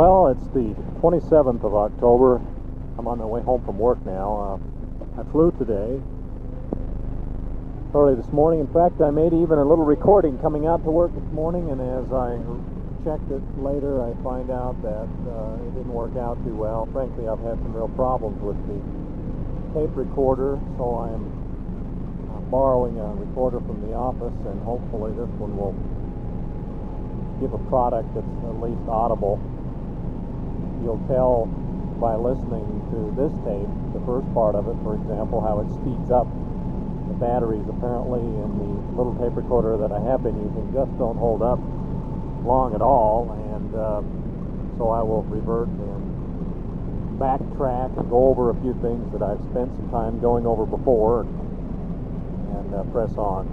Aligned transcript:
Well, 0.00 0.28
it's 0.32 0.48
the 0.56 0.72
27th 1.04 1.60
of 1.60 1.76
October. 1.76 2.40
I'm 2.96 3.04
on 3.04 3.18
my 3.18 3.28
way 3.28 3.42
home 3.42 3.60
from 3.68 3.76
work 3.76 4.00
now. 4.08 4.56
Uh, 4.56 5.20
I 5.20 5.28
flew 5.28 5.52
today, 5.60 6.00
early 7.92 8.16
this 8.16 8.32
morning. 8.32 8.64
In 8.64 8.72
fact, 8.72 8.96
I 9.04 9.12
made 9.12 9.36
even 9.36 9.60
a 9.60 9.64
little 9.68 9.84
recording 9.84 10.40
coming 10.40 10.64
out 10.64 10.80
to 10.88 10.90
work 10.90 11.12
this 11.12 11.30
morning, 11.36 11.68
and 11.68 11.84
as 11.84 12.08
I 12.16 12.40
checked 13.04 13.28
it 13.28 13.44
later, 13.60 14.00
I 14.00 14.16
find 14.24 14.48
out 14.48 14.80
that 14.80 15.04
uh, 15.04 15.68
it 15.68 15.76
didn't 15.76 15.92
work 15.92 16.16
out 16.16 16.40
too 16.48 16.56
well. 16.56 16.88
Frankly, 16.96 17.28
I've 17.28 17.44
had 17.44 17.60
some 17.60 17.76
real 17.76 17.92
problems 17.92 18.40
with 18.40 18.56
the 18.72 18.80
tape 19.76 19.92
recorder, 19.92 20.56
so 20.80 20.96
I'm 20.96 21.28
borrowing 22.48 22.96
a 22.96 23.20
recorder 23.20 23.60
from 23.68 23.84
the 23.84 23.92
office, 23.92 24.32
and 24.48 24.64
hopefully 24.64 25.12
this 25.12 25.28
one 25.36 25.52
will 25.60 25.76
give 27.36 27.52
a 27.52 27.60
product 27.68 28.08
that's 28.16 28.24
at 28.48 28.56
least 28.64 28.80
audible. 28.88 29.36
You'll 30.82 31.02
tell 31.08 31.46
by 32.00 32.16
listening 32.16 32.64
to 32.90 33.12
this 33.14 33.32
tape, 33.44 33.68
the 33.92 34.00
first 34.08 34.26
part 34.32 34.56
of 34.56 34.66
it, 34.68 34.76
for 34.82 34.96
example, 34.96 35.40
how 35.44 35.60
it 35.60 35.68
speeds 35.76 36.10
up. 36.10 36.26
The 37.08 37.16
batteries 37.20 37.68
apparently 37.68 38.24
in 38.24 38.50
the 38.56 38.70
little 38.96 39.12
tape 39.20 39.36
recorder 39.36 39.76
that 39.76 39.92
I 39.92 40.00
have 40.08 40.22
been 40.22 40.36
using 40.40 40.72
just 40.72 40.90
don't 40.96 41.18
hold 41.18 41.42
up 41.42 41.60
long 42.46 42.74
at 42.74 42.80
all, 42.80 43.28
and 43.52 43.68
uh, 43.76 44.00
so 44.78 44.88
I 44.88 45.02
will 45.02 45.22
revert 45.28 45.68
and 45.68 47.18
backtrack 47.20 47.92
and 48.00 48.08
go 48.08 48.28
over 48.32 48.48
a 48.48 48.56
few 48.64 48.72
things 48.80 49.04
that 49.12 49.20
I've 49.20 49.44
spent 49.52 49.76
some 49.76 49.90
time 49.92 50.20
going 50.20 50.46
over 50.46 50.64
before 50.64 51.20
and, 51.28 52.74
uh, 52.74 52.84
press 52.84 53.12
on. 53.20 53.44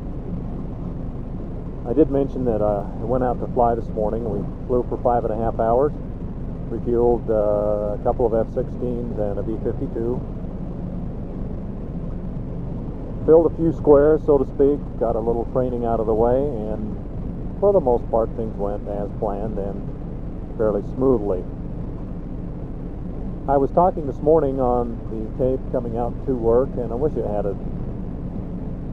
I 1.86 1.92
did 1.92 2.10
mention 2.10 2.46
that 2.46 2.62
uh, 2.62 2.88
I 2.88 3.04
went 3.04 3.24
out 3.24 3.40
to 3.42 3.48
fly 3.54 3.76
this 3.76 3.88
morning. 3.90 4.24
We 4.24 4.40
flew 4.68 4.86
for 4.88 4.98
five 5.04 5.26
and 5.26 5.34
a 5.34 5.38
half 5.38 5.60
hours, 5.60 5.92
refueled 6.70 7.30
uh, 7.30 8.00
a 8.00 8.04
couple 8.04 8.26
of 8.26 8.34
F-16s 8.48 9.20
and 9.20 9.40
a 9.40 9.44
B-52. 9.44 10.20
Filled 13.26 13.52
a 13.52 13.56
few 13.58 13.74
squares, 13.74 14.22
so 14.26 14.38
to 14.38 14.46
speak, 14.46 14.80
got 15.00 15.16
a 15.16 15.20
little 15.20 15.46
training 15.52 15.86
out 15.86 16.00
of 16.00 16.08
the 16.08 16.14
way, 16.14 16.38
and 16.38 16.96
for 17.60 17.74
the 17.74 17.82
most 17.82 18.10
part, 18.10 18.30
things 18.38 18.56
went 18.56 18.88
as 18.88 19.10
planned 19.20 19.58
and 19.58 19.78
fairly 20.58 20.82
smoothly. 20.96 21.44
I 23.48 23.58
was 23.58 23.72
talking 23.72 24.08
this 24.08 24.20
morning 24.20 24.60
on 24.60 25.00
the 25.12 25.24
tape 25.40 25.60
coming 25.72 25.98
out 25.98 26.14
to 26.28 26.36
work, 26.36 26.70
and 26.78 26.92
I 26.92 26.96
wish 26.96 27.14
it 27.14 27.26
had 27.26 27.46
it 27.46 27.56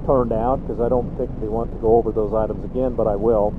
turned 0.07 0.33
out 0.33 0.63
because 0.63 0.81
I 0.81 0.89
don't 0.89 1.11
particularly 1.15 1.49
want 1.49 1.73
to 1.73 1.79
go 1.79 1.97
over 1.97 2.13
those 2.13 2.35
items 2.35 2.65
again, 2.65 2.95
but 2.95 3.07
I 3.07 3.17
will. 3.17 3.55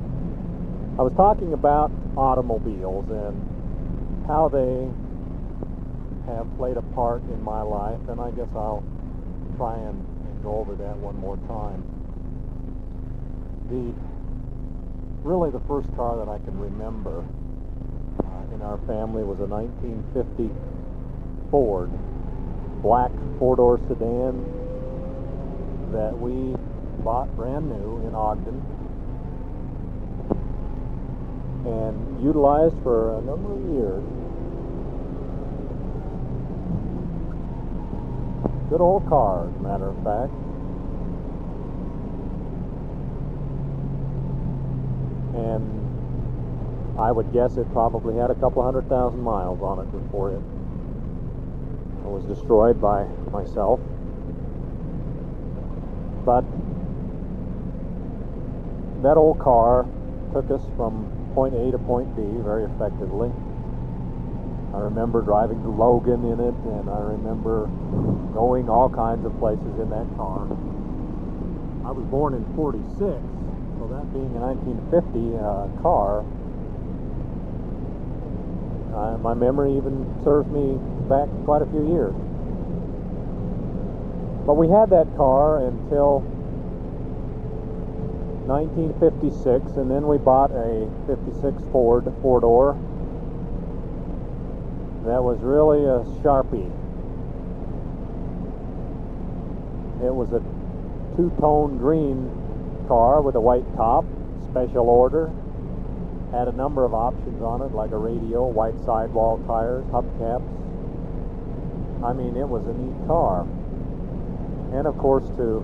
I 0.97 1.03
was 1.03 1.13
talking 1.15 1.53
about 1.53 1.91
automobiles 2.15 3.09
and 3.09 3.54
how 4.27 4.49
they 4.49 4.89
have 6.25 6.47
played 6.57 6.77
a 6.77 6.81
part 6.81 7.21
in 7.29 7.41
my 7.41 7.61
life, 7.61 7.99
and 8.09 8.19
I 8.19 8.31
guess 8.31 8.49
I'll 8.55 8.83
try 9.57 9.77
and, 9.77 10.01
and 10.25 10.43
go 10.43 10.57
over 10.57 10.75
that 10.75 10.97
one 10.97 11.15
more 11.17 11.37
time. 11.47 11.83
The 13.69 13.93
really 15.23 15.49
the 15.49 15.61
first 15.67 15.93
car 15.95 16.17
that 16.17 16.29
I 16.29 16.37
can 16.45 16.57
remember 16.57 17.25
uh, 18.23 18.53
in 18.53 18.61
our 18.61 18.77
family 18.85 19.23
was 19.23 19.39
a 19.39 19.45
1950 19.45 20.53
Ford, 21.49 21.89
black 22.81 23.11
four-door 23.39 23.79
sedan 23.87 24.41
that 25.91 26.17
we 26.17 26.55
bought 27.03 27.35
brand 27.35 27.69
new 27.69 28.05
in 28.07 28.13
Ogden 28.13 28.61
and 31.65 32.23
utilized 32.23 32.75
for 32.83 33.17
a 33.17 33.21
number 33.21 33.51
of 33.51 33.59
years. 33.73 34.03
Good 38.69 38.81
old 38.81 39.07
car, 39.07 39.47
as 39.47 39.55
a 39.55 39.59
matter 39.59 39.89
of 39.89 39.95
fact. 40.03 40.33
And 45.35 46.99
I 46.99 47.11
would 47.11 47.33
guess 47.33 47.57
it 47.57 47.71
probably 47.73 48.15
had 48.15 48.29
a 48.31 48.35
couple 48.35 48.63
hundred 48.63 48.87
thousand 48.87 49.21
miles 49.21 49.61
on 49.61 49.79
it 49.79 49.91
before 49.91 50.31
it 50.33 50.41
was 52.15 52.23
destroyed 52.25 52.79
by 52.79 53.03
myself. 53.31 53.79
But 56.25 56.45
that 59.03 59.17
old 59.17 59.39
car 59.39 59.85
took 60.33 60.49
us 60.49 60.61
from 60.75 61.24
point 61.35 61.53
A 61.53 61.69
to 61.69 61.77
point 61.77 62.07
B 62.15 62.23
very 62.47 62.63
effectively. 62.63 63.27
I 64.73 64.79
remember 64.87 65.21
driving 65.21 65.61
to 65.63 65.69
Logan 65.69 66.23
in 66.23 66.39
it, 66.39 66.55
and 66.55 66.87
I 66.89 66.99
remember 67.11 67.67
going 68.31 68.71
all 68.71 68.87
kinds 68.87 69.25
of 69.27 69.35
places 69.37 69.75
in 69.79 69.91
that 69.91 70.07
car. 70.15 70.47
I 71.83 71.91
was 71.91 72.07
born 72.07 72.33
in 72.33 72.43
46, 72.55 72.87
so 72.97 73.83
that 73.91 74.07
being 74.15 74.31
a 74.31 74.41
1950 74.47 75.35
uh, 75.35 75.67
car, 75.83 76.23
uh, 78.95 79.19
my 79.19 79.35
memory 79.35 79.75
even 79.75 80.07
serves 80.23 80.47
me 80.55 80.79
back 81.11 81.27
quite 81.43 81.61
a 81.61 81.67
few 81.67 81.83
years. 81.91 82.15
But 84.47 84.55
we 84.55 84.71
had 84.71 84.89
that 84.91 85.11
car 85.19 85.67
until 85.67 86.23
1956, 88.47 89.77
and 89.77 89.89
then 89.89 90.07
we 90.07 90.17
bought 90.17 90.51
a 90.51 90.87
56 91.07 91.63
Ford 91.71 92.05
four-door. 92.21 92.73
That 95.05 95.23
was 95.23 95.39
really 95.41 95.85
a 95.85 96.05
Sharpie. 96.21 96.71
It 100.05 100.13
was 100.13 100.33
a 100.33 100.39
two-tone 101.15 101.77
green 101.77 102.29
car 102.87 103.21
with 103.21 103.35
a 103.35 103.41
white 103.41 103.65
top, 103.75 104.05
special 104.49 104.89
order. 104.89 105.31
Had 106.31 106.47
a 106.47 106.51
number 106.51 106.85
of 106.85 106.93
options 106.93 107.41
on 107.41 107.61
it, 107.61 107.71
like 107.71 107.91
a 107.91 107.97
radio, 107.97 108.45
white 108.45 108.77
sidewall 108.85 109.37
tires, 109.47 109.85
hubcaps. 109.85 110.45
I 112.03 112.13
mean, 112.13 112.35
it 112.35 112.47
was 112.47 112.67
a 112.67 112.73
neat 112.73 113.07
car. 113.07 113.47
And 114.73 114.85
of 114.85 114.97
course, 114.97 115.25
to 115.37 115.63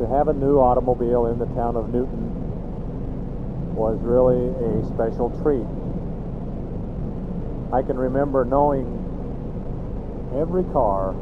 to 0.00 0.08
have 0.08 0.28
a 0.28 0.32
new 0.32 0.58
automobile 0.58 1.26
in 1.26 1.38
the 1.38 1.44
town 1.52 1.76
of 1.76 1.92
Newton 1.92 2.32
was 3.76 4.00
really 4.00 4.48
a 4.48 4.80
special 4.88 5.28
treat. 5.44 5.68
I 7.70 7.82
can 7.84 7.98
remember 7.98 8.46
knowing 8.46 8.88
every 10.34 10.64
car 10.72 11.12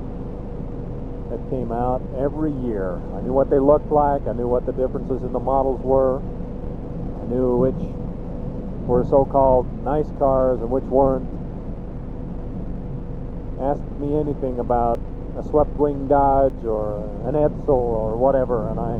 that 1.30 1.42
came 1.50 1.72
out 1.72 2.00
every 2.16 2.52
year. 2.52 3.02
I 3.18 3.20
knew 3.20 3.32
what 3.34 3.50
they 3.50 3.58
looked 3.58 3.90
like, 3.90 4.28
I 4.28 4.32
knew 4.32 4.46
what 4.46 4.64
the 4.64 4.72
differences 4.72 5.26
in 5.26 5.32
the 5.32 5.42
models 5.42 5.82
were, 5.82 6.22
I 6.22 7.26
knew 7.26 7.58
which 7.58 7.82
were 8.86 9.02
so 9.10 9.24
called 9.24 9.66
nice 9.82 10.08
cars 10.18 10.60
and 10.60 10.70
which 10.70 10.84
weren't. 10.84 11.26
Ask 13.58 13.82
me 13.98 14.14
anything 14.14 14.60
about 14.60 14.97
a 15.38 15.42
swept 15.44 15.70
wing 15.78 16.08
Dodge 16.08 16.64
or 16.64 16.98
an 17.28 17.34
Edsel 17.38 17.68
or 17.78 18.16
whatever, 18.16 18.70
and 18.70 18.80
I 18.80 18.98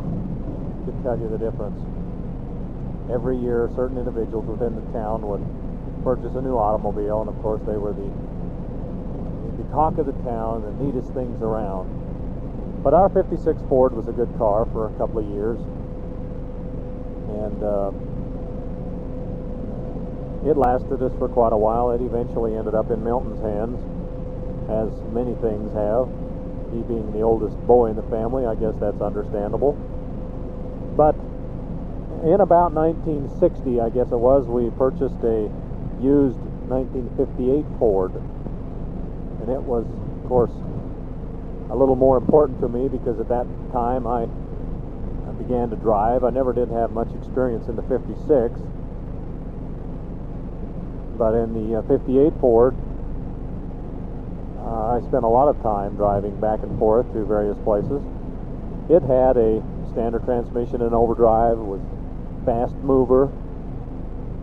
could 0.87 1.03
tell 1.03 1.19
you 1.19 1.28
the 1.28 1.38
difference. 1.38 1.82
Every 3.10 3.37
year, 3.37 3.69
certain 3.75 3.99
individuals 3.99 4.47
within 4.47 4.76
the 4.78 4.87
town 4.94 5.26
would 5.26 5.43
purchase 6.04 6.37
a 6.37 6.43
new 6.43 6.54
automobile, 6.54 7.21
and 7.21 7.28
of 7.28 7.34
course, 7.43 7.60
they 7.66 7.76
were 7.76 7.93
the 7.93 8.06
the 9.59 9.65
talk 9.75 9.99
of 9.99 10.06
the 10.06 10.15
town, 10.22 10.62
the 10.62 10.84
neatest 10.84 11.12
things 11.12 11.43
around. 11.43 11.91
But 12.84 12.94
our 12.94 13.09
56 13.09 13.59
Ford 13.69 13.93
was 13.93 14.06
a 14.06 14.12
good 14.12 14.31
car 14.38 14.66
for 14.70 14.87
a 14.87 14.94
couple 14.94 15.19
of 15.19 15.26
years, 15.34 15.59
and 17.34 17.59
uh, 17.59 17.91
it 20.49 20.56
lasted 20.56 21.03
us 21.03 21.10
for 21.19 21.28
quite 21.28 21.53
a 21.53 21.59
while. 21.59 21.91
It 21.91 22.00
eventually 22.00 22.55
ended 22.55 22.76
up 22.76 22.93
in 22.93 23.02
Milton's 23.02 23.43
hands, 23.43 23.82
as 24.70 24.94
many 25.11 25.34
things 25.43 25.75
have. 25.75 26.06
He 26.73 26.82
being 26.82 27.12
the 27.12 27.23
oldest 27.23 27.56
boy 27.67 27.87
in 27.91 27.97
the 27.97 28.06
family, 28.11 28.44
I 28.44 28.55
guess 28.55 28.75
that's 28.81 29.00
understandable. 29.00 29.73
But 30.97 31.15
in 32.26 32.41
about 32.41 32.73
1960, 32.73 33.81
I 33.81 33.88
guess 33.91 34.11
it 34.11 34.19
was, 34.19 34.47
we 34.47 34.70
purchased 34.76 35.23
a 35.23 35.47
used 36.03 36.38
1958 36.69 37.65
Ford. 37.79 38.12
And 38.15 39.49
it 39.49 39.62
was, 39.62 39.87
of 39.87 40.29
course, 40.29 40.53
a 41.70 41.76
little 41.76 41.97
more 41.97 42.17
important 42.17 42.61
to 42.61 42.69
me 42.69 42.88
because 42.88 43.20
at 43.20 43.29
that 43.29 43.47
time 43.73 44.06
I, 44.06 44.25
I 44.25 45.32
began 45.38 45.70
to 45.70 45.76
drive. 45.76 46.25
I 46.25 46.31
never 46.31 46.53
did 46.53 46.69
have 46.70 46.91
much 46.91 47.09
experience 47.15 47.69
in 47.69 47.76
the 47.76 47.87
56. 47.87 48.61
But 51.17 51.35
in 51.35 51.55
the 51.55 51.79
uh, 51.79 51.82
58 51.82 52.32
Ford, 52.41 52.76
I 54.69 55.00
spent 55.00 55.25
a 55.25 55.29
lot 55.29 55.49
of 55.49 55.61
time 55.62 55.97
driving 55.97 56.38
back 56.41 56.62
and 56.62 56.79
forth 56.79 57.11
to 57.15 57.25
various 57.25 57.56
places. 57.65 58.03
It 58.91 59.03
had 59.03 59.37
a 59.37 59.62
standard 59.93 60.25
transmission 60.25 60.82
and 60.82 60.94
overdrive 60.94 61.59
with 61.59 61.81
fast 62.44 62.75
mover, 62.76 63.26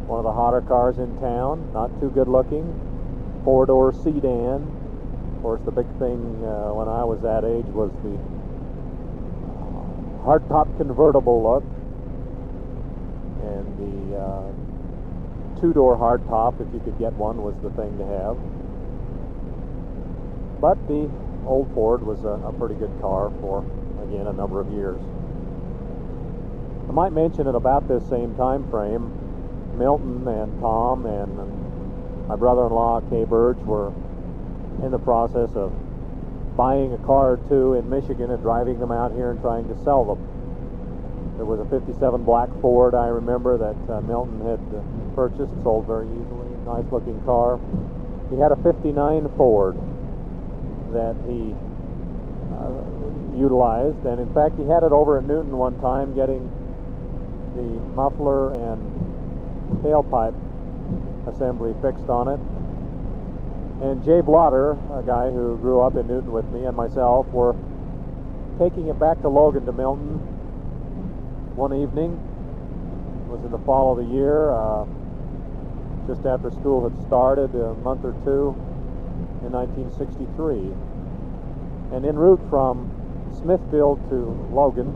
one 0.06 0.19
of 0.19 0.25
the 0.25 0.33
hotter 0.33 0.62
cars 0.62 0.98
in 0.98 1.19
town, 1.19 1.72
not 1.74 1.89
too 2.00 2.10
good 2.10 2.27
looking, 2.27 2.66
four 3.44 3.66
door 3.66 3.94
sedan. 3.94 4.66
Of 5.36 5.42
course, 5.42 5.62
the 5.66 5.72
big 5.72 5.88
thing 6.00 6.22
uh, 6.45 6.74
when 6.74 6.88
I 6.88 7.04
was 7.04 7.22
that 7.22 7.45
age 7.45 7.69
was 7.69 7.92
the 8.01 8.18
hardtop 10.25 10.75
convertible 10.77 11.42
look 11.42 11.63
and 13.45 13.66
the 13.77 14.18
uh, 14.18 15.62
two 15.62 15.74
door 15.74 15.98
hardtop, 15.98 16.62
if 16.62 16.74
you 16.74 16.80
could 16.80 16.98
get 16.98 17.13
one, 17.13 17.38
was 17.38 17.56
the 17.62 17.69
thing 17.77 17.98
to 17.98 18.06
have. 18.06 18.54
But 20.59 20.87
the 20.87 21.09
old 21.45 21.71
Ford 21.73 22.03
was 22.03 22.23
a, 22.23 22.47
a 22.47 22.53
pretty 22.53 22.75
good 22.75 22.91
car 23.01 23.31
for, 23.41 23.59
again, 24.03 24.27
a 24.27 24.33
number 24.33 24.59
of 24.59 24.71
years. 24.71 25.01
I 26.87 26.91
might 26.91 27.13
mention 27.13 27.47
at 27.47 27.55
about 27.55 27.87
this 27.87 28.07
same 28.09 28.35
time 28.35 28.69
frame, 28.69 29.11
Milton 29.77 30.27
and 30.27 30.59
Tom 30.61 31.05
and 31.05 32.27
my 32.27 32.35
brother-in-law 32.35 33.01
Kay 33.09 33.25
Burge 33.25 33.57
were 33.59 33.93
in 34.83 34.91
the 34.91 34.99
process 34.99 35.49
of 35.55 35.73
buying 36.55 36.93
a 36.93 36.97
car 36.99 37.33
or 37.33 37.37
two 37.49 37.73
in 37.73 37.89
Michigan 37.89 38.31
and 38.31 38.41
driving 38.41 38.79
them 38.79 38.91
out 38.91 39.11
here 39.11 39.31
and 39.31 39.41
trying 39.41 39.67
to 39.67 39.75
sell 39.83 40.05
them. 40.05 41.35
There 41.35 41.45
was 41.45 41.59
a 41.59 41.65
57 41.65 42.23
black 42.23 42.49
Ford 42.61 42.95
I 42.95 43.07
remember 43.07 43.57
that 43.57 43.91
uh, 43.91 44.01
Milton 44.01 44.39
had 44.39 44.63
uh, 44.71 44.81
purchased, 45.15 45.51
sold 45.63 45.85
very 45.85 46.07
easily, 46.07 46.47
nice 46.65 46.89
looking 46.91 47.19
car. 47.25 47.59
He 48.31 48.39
had 48.39 48.51
a 48.51 48.55
59 48.63 49.29
Ford 49.35 49.75
that 50.95 51.15
he 51.27 51.51
uh, 52.56 52.71
utilized, 53.36 54.06
and 54.06 54.19
in 54.19 54.31
fact, 54.33 54.56
he 54.56 54.63
had 54.63 54.83
it 54.83 54.95
over 54.95 55.19
at 55.19 55.25
Newton 55.27 55.57
one 55.57 55.75
time 55.83 56.15
getting 56.15 56.47
the 57.56 57.68
muffler 57.95 58.56
and 58.56 58.80
tailpipe 59.83 60.36
assembly 61.27 61.75
fixed 61.81 62.07
on 62.07 62.31
it. 62.31 62.39
And 63.83 64.03
Jay 64.06 64.21
Blotter, 64.21 64.80
a 64.95 65.03
guy 65.03 65.30
who 65.31 65.57
grew 65.59 65.81
up 65.81 65.95
in 65.95 66.07
Newton 66.07 66.31
with 66.31 66.47
me, 66.51 66.63
and 66.63 66.75
myself 66.77 67.27
were 67.27 67.56
taking 68.57 68.88
it 68.88 68.98
back 68.98 69.21
to 69.21 69.27
Logan 69.27 69.65
to 69.65 69.74
Milton 69.74 70.15
one 71.59 71.74
evening. 71.74 72.15
It 72.15 73.30
was 73.30 73.44
in 73.44 73.51
the 73.51 73.59
fall 73.59 73.91
of 73.91 74.07
the 74.07 74.13
year, 74.13 74.51
uh, 74.51 74.86
just 76.07 76.25
after 76.25 76.51
school 76.51 76.88
had 76.88 76.95
started, 77.07 77.53
a 77.53 77.74
month 77.83 78.06
or 78.06 78.13
two 78.24 78.56
in 79.43 79.51
1963. 79.51 80.71
And 81.95 82.05
en 82.05 82.15
route 82.15 82.41
from 82.49 82.91
Smithfield 83.41 83.99
to 84.09 84.15
Logan, 84.51 84.93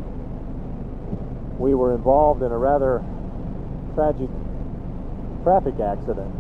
we 1.57 1.74
were 1.74 1.94
involved 1.94 2.41
in 2.41 2.51
a 2.51 2.57
rather 2.57 3.03
tragic 3.95 4.30
traffic 5.44 5.80
accident. 5.80 6.33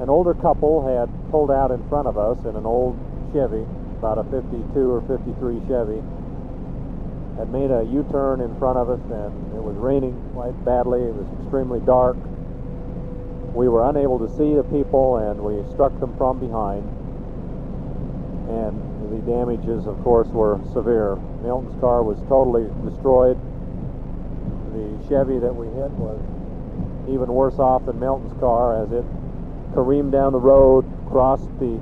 An 0.00 0.08
older 0.08 0.34
couple 0.34 0.86
had 0.86 1.08
pulled 1.30 1.50
out 1.50 1.70
in 1.70 1.86
front 1.88 2.08
of 2.08 2.16
us 2.16 2.38
in 2.44 2.56
an 2.56 2.64
old 2.64 2.98
Chevy, 3.32 3.66
about 3.98 4.18
a 4.18 4.24
52 4.24 4.90
or 4.90 5.02
53 5.02 5.60
Chevy, 5.68 6.02
had 7.38 7.52
made 7.52 7.70
a 7.70 7.84
U-turn 7.84 8.40
in 8.40 8.52
front 8.58 8.76
of 8.78 8.90
us 8.90 9.00
and 9.12 9.32
it 9.54 9.62
was 9.62 9.76
raining 9.76 10.16
quite 10.32 10.56
badly. 10.64 11.00
It 11.00 11.14
was 11.14 11.26
extremely 11.40 11.80
dark. 11.80 12.16
We 13.54 13.68
were 13.68 13.88
unable 13.88 14.18
to 14.20 14.28
see 14.36 14.54
the 14.54 14.62
people 14.64 15.16
and 15.16 15.40
we 15.40 15.62
struck 15.74 15.98
them 16.00 16.16
from 16.16 16.38
behind. 16.38 16.86
And 18.48 18.78
the 19.10 19.18
damages, 19.26 19.86
of 19.86 20.00
course, 20.02 20.28
were 20.28 20.60
severe. 20.72 21.16
Milton's 21.42 21.78
car 21.80 22.02
was 22.02 22.18
totally 22.28 22.70
destroyed. 22.88 23.38
The 24.72 24.86
Chevy 25.08 25.38
that 25.38 25.54
we 25.54 25.66
hit 25.66 25.90
was 25.98 26.22
even 27.08 27.26
worse 27.26 27.58
off 27.58 27.86
than 27.86 27.98
Milton's 27.98 28.38
car 28.38 28.84
as 28.84 28.92
it 28.92 29.04
careened 29.74 30.12
down 30.12 30.32
the 30.32 30.38
road, 30.38 30.86
crossed 31.08 31.50
the 31.58 31.80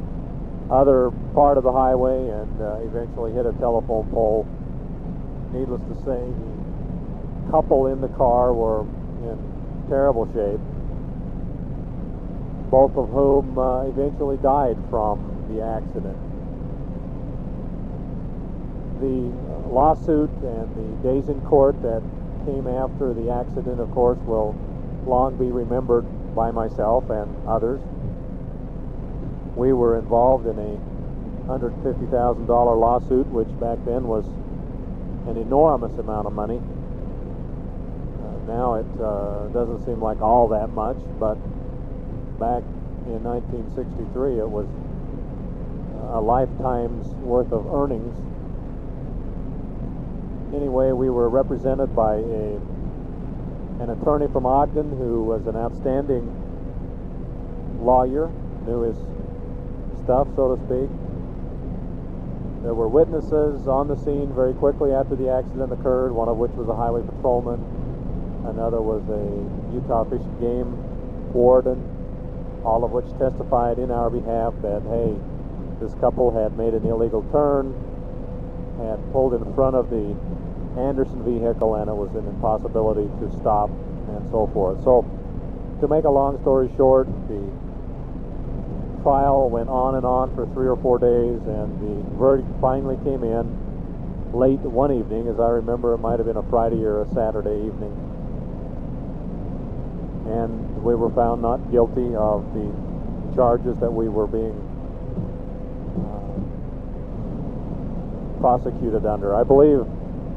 other 0.70 1.10
part 1.34 1.56
of 1.56 1.64
the 1.64 1.72
highway, 1.72 2.28
and 2.28 2.60
uh, 2.60 2.76
eventually 2.84 3.32
hit 3.32 3.46
a 3.46 3.52
telephone 3.60 4.08
pole. 4.10 4.46
Needless 5.52 5.80
to 5.88 5.96
say, 6.04 6.20
the 6.20 7.50
couple 7.50 7.86
in 7.86 8.00
the 8.00 8.08
car 8.08 8.52
were 8.52 8.82
in 9.24 9.38
terrible 9.88 10.26
shape, 10.32 10.60
both 12.70 12.96
of 12.96 13.08
whom 13.08 13.58
uh, 13.58 13.82
eventually 13.84 14.36
died 14.38 14.76
from 14.90 15.46
the 15.48 15.64
accident. 15.64 16.18
The 19.00 19.32
lawsuit 19.68 20.30
and 20.42 20.68
the 20.76 21.08
days 21.08 21.28
in 21.28 21.40
court 21.42 21.80
that 21.82 22.02
came 22.44 22.66
after 22.66 23.14
the 23.14 23.30
accident, 23.30 23.80
of 23.80 23.90
course, 23.92 24.18
will 24.26 24.52
long 25.06 25.36
be 25.38 25.50
remembered 25.50 26.04
by 26.34 26.50
myself 26.50 27.08
and 27.10 27.28
others. 27.46 27.80
We 29.56 29.72
were 29.72 29.98
involved 29.98 30.46
in 30.46 30.58
a 30.58 30.78
$150,000 31.48 32.46
lawsuit, 32.48 33.26
which 33.28 33.48
back 33.58 33.78
then 33.84 34.04
was 34.04 34.26
an 35.26 35.36
enormous 35.36 35.96
amount 35.98 36.26
of 36.26 36.32
money. 36.32 36.60
Uh, 38.20 38.36
now 38.46 38.74
it 38.74 38.86
uh, 39.00 39.48
doesn't 39.48 39.84
seem 39.84 40.00
like 40.00 40.20
all 40.20 40.48
that 40.48 40.68
much, 40.68 40.98
but 41.18 41.38
back 42.38 42.62
in 43.06 43.22
1963 43.22 44.38
it 44.38 44.48
was 44.48 44.66
a 46.14 46.20
lifetime's 46.20 47.06
worth 47.20 47.52
of 47.52 47.66
earnings. 47.74 48.16
Anyway, 50.54 50.92
we 50.92 51.10
were 51.10 51.28
represented 51.28 51.94
by 51.94 52.14
a 52.16 52.58
an 53.80 53.90
attorney 53.90 54.26
from 54.32 54.44
Ogden 54.44 54.90
who 54.98 55.22
was 55.22 55.46
an 55.46 55.54
outstanding 55.54 56.26
lawyer, 57.80 58.28
knew 58.66 58.82
his 58.82 58.96
stuff, 60.02 60.26
so 60.34 60.56
to 60.56 60.58
speak. 60.66 60.90
There 62.64 62.74
were 62.74 62.88
witnesses 62.88 63.68
on 63.68 63.86
the 63.86 63.96
scene 63.96 64.32
very 64.34 64.52
quickly 64.54 64.92
after 64.92 65.14
the 65.14 65.30
accident 65.30 65.72
occurred, 65.72 66.10
one 66.10 66.28
of 66.28 66.38
which 66.38 66.50
was 66.52 66.68
a 66.68 66.74
highway 66.74 67.02
patrolman, 67.06 67.62
another 68.50 68.82
was 68.82 69.04
a 69.06 69.22
Utah 69.72 70.02
Fish 70.10 70.22
and 70.22 70.40
Game 70.40 71.32
warden, 71.32 71.78
all 72.64 72.84
of 72.84 72.90
which 72.90 73.06
testified 73.18 73.78
in 73.78 73.90
our 73.90 74.10
behalf 74.10 74.54
that, 74.62 74.82
hey, 74.90 75.14
this 75.80 75.94
couple 76.00 76.34
had 76.34 76.56
made 76.58 76.74
an 76.74 76.84
illegal 76.84 77.22
turn, 77.30 77.70
had 78.82 78.98
pulled 79.12 79.34
in 79.34 79.42
front 79.54 79.76
of 79.76 79.90
the 79.90 80.14
Anderson 80.78 81.22
vehicle 81.24 81.74
and 81.76 81.88
it 81.90 81.94
was 81.94 82.14
an 82.14 82.26
impossibility 82.26 83.06
to 83.18 83.26
stop 83.40 83.70
and 83.70 84.22
so 84.30 84.50
forth. 84.52 84.82
So, 84.84 85.02
to 85.80 85.88
make 85.88 86.04
a 86.04 86.10
long 86.10 86.40
story 86.42 86.70
short, 86.76 87.06
the 87.28 87.42
trial 89.02 89.48
went 89.48 89.68
on 89.68 89.94
and 89.94 90.04
on 90.04 90.34
for 90.34 90.46
three 90.54 90.66
or 90.66 90.76
four 90.76 90.98
days 90.98 91.40
and 91.46 91.70
the 91.78 91.94
verdict 92.18 92.48
finally 92.60 92.96
came 93.04 93.22
in 93.22 93.46
late 94.34 94.60
one 94.60 94.92
evening. 94.92 95.28
As 95.28 95.40
I 95.40 95.48
remember, 95.48 95.94
it 95.94 95.98
might 95.98 96.18
have 96.18 96.26
been 96.26 96.36
a 96.36 96.48
Friday 96.50 96.82
or 96.84 97.02
a 97.02 97.08
Saturday 97.14 97.66
evening. 97.66 97.94
And 100.28 100.67
we 100.82 100.94
were 100.94 101.10
found 101.10 101.42
not 101.42 101.58
guilty 101.70 102.14
of 102.14 102.44
the 102.54 102.66
charges 103.34 103.78
that 103.78 103.90
we 103.90 104.08
were 104.08 104.26
being 104.26 104.56
uh, 106.02 106.32
prosecuted 108.40 109.06
under. 109.06 109.34
I 109.34 109.44
believe 109.44 109.86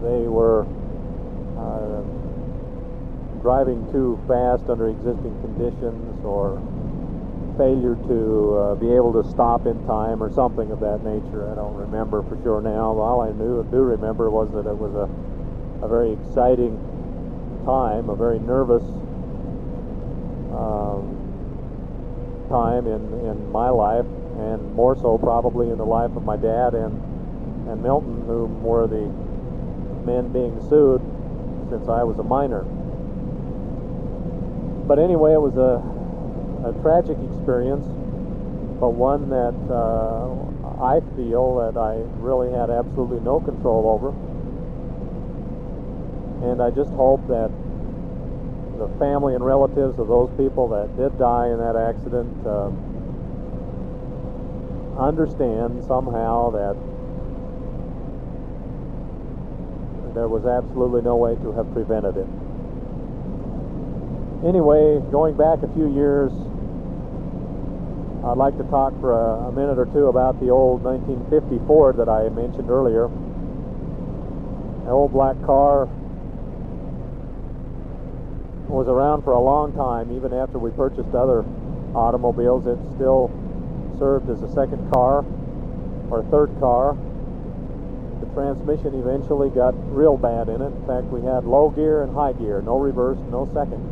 they 0.02 0.28
were 0.28 0.66
uh, 1.58 2.04
driving 3.42 3.90
too 3.92 4.22
fast 4.28 4.70
under 4.70 4.90
existing 4.90 5.34
conditions 5.42 6.24
or 6.26 6.62
failure 7.58 7.96
to 8.08 8.56
uh, 8.56 8.76
be 8.76 8.94
able 8.94 9.12
to 9.14 9.28
stop 9.30 9.66
in 9.66 9.76
time 9.86 10.22
or 10.22 10.32
something 10.32 10.72
of 10.72 10.80
that 10.80 11.04
nature. 11.04 11.52
I 11.52 11.56
don't 11.56 11.76
remember 11.76 12.22
for 12.24 12.38
sure 12.44 12.62
now. 12.62 12.98
All 12.98 13.22
I 13.22 13.32
knew 13.34 13.64
do 13.70 13.78
remember 13.82 14.30
was 14.30 14.52
that 14.54 14.70
it 14.70 14.78
was 14.78 14.94
a, 14.96 15.10
a 15.86 15.88
very 15.90 16.14
exciting 16.14 16.78
time, 17.66 18.10
a 18.10 18.16
very 18.16 18.40
nervous 18.40 18.84
um, 20.54 22.48
time 22.50 22.88
in, 22.88 23.02
in 23.26 23.52
my 23.52 23.70
life, 23.70 24.06
and 24.38 24.74
more 24.74 24.96
so 24.96 25.18
probably 25.18 25.70
in 25.70 25.78
the 25.78 25.86
life 25.86 26.12
of 26.16 26.24
my 26.24 26.36
dad 26.36 26.74
and, 26.74 27.00
and 27.70 27.82
Milton, 27.82 28.24
whom 28.26 28.64
were 28.64 28.88
the 28.88 29.08
men 30.06 30.32
being 30.32 30.60
sued 30.68 31.02
since 31.70 31.88
I 31.88 32.04
was 32.04 32.20
a 32.20 32.24
minor. 32.24 32.64
But 34.88 35.00
anyway, 35.00 35.34
it 35.34 35.42
was 35.42 35.56
a, 35.56 35.80
a 36.68 36.74
tragic 36.82 37.18
experience, 37.32 37.86
but 38.80 38.92
one 38.92 39.30
that 39.30 39.56
uh, 39.72 40.28
I 40.82 41.00
feel 41.16 41.62
that 41.64 41.80
I 41.80 42.02
really 42.20 42.52
had 42.52 42.70
absolutely 42.70 43.22
no 43.22 43.40
control 43.40 43.88
over. 43.88 44.12
And 46.52 46.60
I 46.60 46.72
just 46.72 46.90
hope 46.98 47.22
that 47.28 47.54
the 48.82 48.90
family 48.98 49.36
and 49.36 49.46
relatives 49.46 50.00
of 50.00 50.08
those 50.10 50.34
people 50.42 50.66
that 50.74 50.90
did 50.98 51.14
die 51.22 51.54
in 51.54 51.62
that 51.62 51.78
accident 51.78 52.34
uh, 52.50 52.74
understand 54.98 55.86
somehow 55.86 56.50
that 56.50 56.74
there 60.18 60.26
was 60.26 60.50
absolutely 60.50 61.06
no 61.06 61.16
way 61.16 61.38
to 61.46 61.54
have 61.54 61.70
prevented 61.78 62.18
it. 62.18 62.26
Anyway, 64.50 64.98
going 65.14 65.38
back 65.38 65.62
a 65.62 65.70
few 65.78 65.86
years, 65.94 66.34
I'd 68.26 68.42
like 68.42 68.58
to 68.58 68.66
talk 68.66 68.98
for 68.98 69.14
a, 69.14 69.50
a 69.50 69.52
minute 69.54 69.78
or 69.78 69.86
two 69.94 70.10
about 70.10 70.42
the 70.42 70.50
old 70.50 70.82
1950 70.82 71.62
Ford 71.70 71.98
that 72.02 72.10
I 72.10 72.34
mentioned 72.34 72.74
earlier. 72.74 73.06
An 73.06 74.90
old 74.90 75.14
black 75.14 75.38
car 75.46 75.86
was 78.72 78.88
around 78.88 79.24
for 79.24 79.34
a 79.34 79.40
long 79.40 79.74
time. 79.74 80.16
Even 80.16 80.34
after 80.34 80.58
we 80.58 80.72
purchased 80.72 81.14
other 81.14 81.44
automobiles, 81.94 82.66
it 82.66 82.80
still 82.96 83.30
served 84.00 84.30
as 84.30 84.42
a 84.42 84.52
second 84.54 84.92
car 84.92 85.26
or 86.10 86.24
third 86.32 86.50
car. 86.60 86.96
The 88.22 88.28
transmission 88.34 88.96
eventually 88.96 89.50
got 89.50 89.76
real 89.94 90.16
bad 90.18 90.48
in 90.48 90.62
it. 90.62 90.72
In 90.72 90.86
fact, 90.88 91.08
we 91.08 91.22
had 91.22 91.44
low 91.44 91.70
gear 91.70 92.04
and 92.04 92.16
high 92.16 92.34
gear, 92.34 92.62
no 92.62 92.80
reverse, 92.80 93.20
no 93.30 93.46
second. 93.54 93.84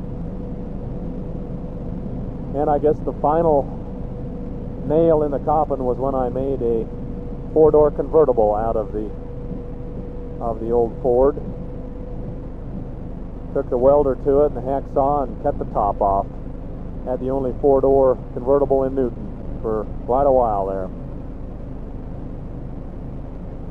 And 2.55 2.69
I 2.69 2.79
guess 2.79 2.97
the 2.99 3.13
final 3.21 3.67
nail 4.87 5.23
in 5.23 5.31
the 5.31 5.39
coffin 5.39 5.83
was 5.83 5.97
when 5.97 6.15
I 6.15 6.29
made 6.29 6.61
a 6.61 6.87
four-door 7.53 7.91
convertible 7.91 8.55
out 8.55 8.75
of 8.75 8.93
the 8.93 9.11
of 10.41 10.61
the 10.61 10.71
old 10.71 10.97
Ford 11.01 11.35
took 13.53 13.69
the 13.69 13.77
welder 13.77 14.15
to 14.15 14.43
it 14.43 14.53
and 14.53 14.57
the 14.57 14.61
hacksaw 14.61 15.23
and 15.23 15.43
cut 15.43 15.57
the 15.57 15.65
top 15.65 16.01
off. 16.01 16.27
Had 17.05 17.19
the 17.19 17.29
only 17.29 17.53
four-door 17.61 18.15
convertible 18.33 18.83
in 18.83 18.95
Newton 18.95 19.59
for 19.61 19.85
quite 20.05 20.27
a 20.27 20.31
while 20.31 20.67
there. 20.67 20.87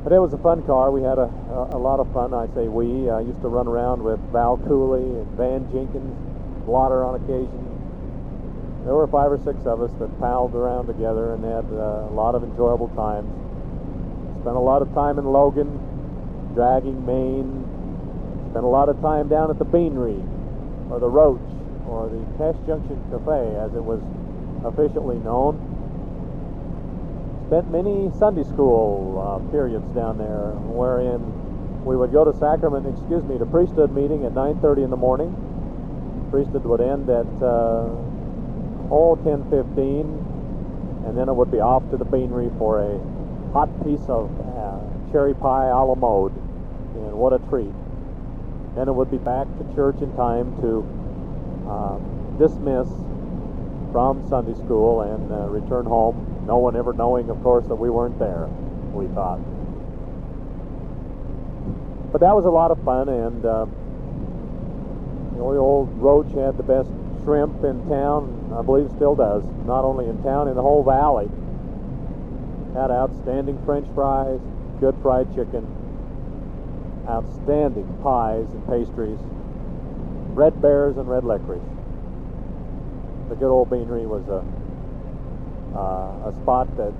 But 0.03 0.13
it 0.13 0.19
was 0.19 0.33
a 0.33 0.37
fun 0.37 0.63
car. 0.63 0.91
We 0.91 1.03
had 1.03 1.17
a, 1.19 1.29
a, 1.51 1.75
a 1.75 1.79
lot 1.79 1.99
of 1.99 2.11
fun. 2.13 2.33
I 2.33 2.47
say 2.55 2.67
we. 2.67 3.09
I 3.09 3.19
used 3.21 3.41
to 3.41 3.47
run 3.47 3.67
around 3.67 4.01
with 4.01 4.19
Val 4.31 4.57
Cooley 4.57 5.03
and 5.03 5.27
Van 5.37 5.69
Jenkins, 5.71 6.15
Blotter 6.65 7.03
on 7.03 7.15
occasion. 7.21 7.65
There 8.85 8.95
were 8.95 9.07
five 9.07 9.31
or 9.31 9.37
six 9.43 9.59
of 9.67 9.81
us 9.81 9.91
that 9.99 10.09
palled 10.19 10.55
around 10.55 10.87
together 10.87 11.33
and 11.33 11.43
had 11.43 11.67
uh, 11.67 12.09
a 12.09 12.13
lot 12.15 12.33
of 12.33 12.43
enjoyable 12.43 12.87
times. 12.95 13.27
Spent 14.41 14.55
a 14.55 14.59
lot 14.59 14.81
of 14.81 14.91
time 14.93 15.19
in 15.19 15.25
Logan, 15.25 15.67
dragging 16.55 17.05
Main, 17.05 17.68
Spent 18.49 18.65
a 18.65 18.67
lot 18.67 18.89
of 18.89 18.99
time 19.01 19.27
down 19.29 19.51
at 19.51 19.59
the 19.59 19.65
Beanery, 19.65 20.17
or 20.89 20.99
the 20.99 21.09
Roach, 21.09 21.39
or 21.85 22.09
the 22.09 22.17
Cache 22.37 22.57
Junction 22.65 22.97
Cafe, 23.11 23.55
as 23.61 23.75
it 23.75 23.83
was 23.83 24.01
officially 24.65 25.19
known. 25.19 25.57
Spent 27.45 27.69
many 27.71 28.09
Sunday 28.17 28.43
school 28.43 29.21
uh, 29.21 29.51
periods 29.51 29.85
down 29.93 30.17
there, 30.17 30.53
wherein 30.65 31.21
we 31.85 31.95
would 31.95 32.11
go 32.11 32.25
to 32.25 32.33
sacrament, 32.37 32.85
excuse 32.85 33.23
me, 33.25 33.37
to 33.37 33.45
priesthood 33.45 33.93
meeting 33.93 34.25
at 34.25 34.33
9:30 34.33 34.83
in 34.83 34.89
the 34.89 34.97
morning. 34.97 35.29
Priesthood 36.31 36.65
would 36.65 36.81
end 36.81 37.09
at 37.09 37.29
uh, 37.41 37.89
oh 38.89 39.17
10:15, 39.25 41.05
and 41.05 41.17
then 41.17 41.29
it 41.29 41.35
would 41.35 41.51
be 41.51 41.59
off 41.59 41.87
to 41.91 41.97
the 41.97 42.05
Beanery 42.05 42.49
for 42.57 42.81
a 42.81 42.97
hot 43.53 43.69
piece 43.85 44.05
of 44.09 44.29
uh, 44.41 44.81
cherry 45.11 45.33
pie 45.33 45.69
a 45.69 45.85
la 45.85 45.95
mode, 45.95 46.33
and 46.33 47.13
what 47.13 47.33
a 47.33 47.39
treat! 47.49 47.73
Then 48.75 48.87
it 48.87 48.93
would 48.93 49.11
be 49.11 49.17
back 49.17 49.47
to 49.57 49.75
church 49.75 49.97
in 50.01 50.13
time 50.15 50.55
to 50.61 50.85
uh, 51.67 51.97
dismiss 52.37 52.87
from 53.91 54.27
Sunday 54.29 54.53
school 54.53 55.01
and 55.01 55.31
uh, 55.31 55.47
return 55.49 55.85
home. 55.85 56.43
No 56.45 56.57
one 56.57 56.75
ever 56.75 56.93
knowing, 56.93 57.29
of 57.29 57.41
course, 57.41 57.65
that 57.67 57.75
we 57.75 57.89
weren't 57.89 58.17
there, 58.19 58.47
we 58.93 59.07
thought. 59.13 59.39
But 62.11 62.21
that 62.21 62.35
was 62.35 62.45
a 62.45 62.49
lot 62.49 62.71
of 62.71 62.81
fun, 62.83 63.09
and 63.09 63.45
uh, 63.45 63.65
the 65.35 65.41
old 65.41 65.89
Roach 66.01 66.31
had 66.33 66.57
the 66.57 66.63
best 66.63 66.89
shrimp 67.23 67.63
in 67.63 67.87
town, 67.87 68.53
I 68.57 68.61
believe 68.61 68.89
still 68.95 69.15
does, 69.15 69.43
not 69.65 69.85
only 69.85 70.07
in 70.09 70.21
town, 70.23 70.47
in 70.47 70.55
the 70.55 70.61
whole 70.61 70.83
valley. 70.83 71.29
Had 72.73 72.91
outstanding 72.91 73.63
french 73.65 73.87
fries, 73.93 74.39
good 74.79 74.95
fried 75.01 75.33
chicken, 75.35 75.65
outstanding 77.09 77.89
pies 78.03 78.45
and 78.53 78.61
pastries, 78.69 79.17
red 80.37 80.61
bears 80.61 80.97
and 80.97 81.09
red 81.09 81.23
licorice. 81.23 81.61
The 83.29 83.35
good 83.35 83.49
old 83.49 83.69
beanery 83.69 84.05
was 84.05 84.27
a 84.29 84.45
uh, 85.75 86.29
a 86.29 86.33
spot 86.41 86.65
that 86.77 86.93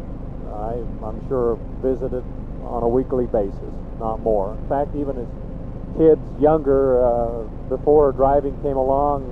I, 0.53 0.81
I'm 1.05 1.27
sure 1.27 1.57
visited 1.81 2.23
on 2.63 2.83
a 2.83 2.87
weekly 2.87 3.25
basis, 3.25 3.73
not 3.99 4.19
more. 4.19 4.57
In 4.57 4.69
fact, 4.69 4.95
even 4.95 5.17
as 5.17 5.29
kids 5.97 6.21
younger, 6.41 7.03
uh, 7.03 7.43
before 7.69 8.11
driving 8.11 8.53
came 8.61 8.77
along, 8.77 9.25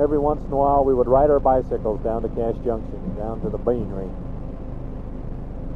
every 0.00 0.18
once 0.18 0.44
in 0.44 0.52
a 0.52 0.56
while 0.56 0.84
we 0.84 0.92
would 0.92 1.08
ride 1.08 1.30
our 1.30 1.40
bicycles 1.40 2.00
down 2.04 2.22
to 2.22 2.28
Cache 2.28 2.60
Junction, 2.64 3.00
down 3.16 3.40
to 3.42 3.48
the 3.48 3.58
beanery, 3.58 4.10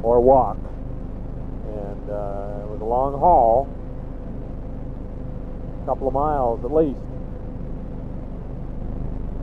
or 0.03 0.21
walk. 0.21 0.57
And 1.65 2.09
uh, 2.09 2.65
it 2.65 2.69
was 2.69 2.81
a 2.81 2.85
long 2.85 3.17
haul, 3.17 3.65
a 5.81 5.85
couple 5.85 6.07
of 6.07 6.13
miles 6.13 6.63
at 6.63 6.71
least. 6.71 6.99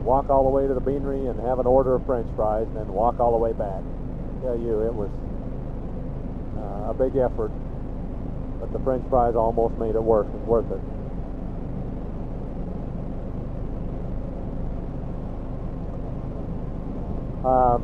Walk 0.03 0.29
all 0.29 0.43
the 0.43 0.49
way 0.49 0.67
to 0.67 0.73
the 0.73 0.79
beanery 0.79 1.27
and 1.27 1.39
have 1.41 1.59
an 1.59 1.67
order 1.67 1.95
of 1.95 2.05
french 2.05 2.27
fries 2.35 2.65
and 2.67 2.77
then 2.77 2.87
walk 2.87 3.19
all 3.19 3.31
the 3.31 3.37
way 3.37 3.51
back. 3.53 3.83
I 3.83 4.41
tell 4.41 4.57
you, 4.57 4.81
it 4.81 4.93
was 4.93 5.11
uh, 6.57 6.91
a 6.91 6.93
big 6.93 7.15
effort, 7.17 7.51
but 8.59 8.71
the 8.71 8.79
french 8.79 9.03
fries 9.09 9.35
almost 9.35 9.75
made 9.77 9.95
it 9.95 10.03
worth, 10.03 10.31
worth 10.47 10.71
it. 10.71 10.81
Uh, 17.43 17.79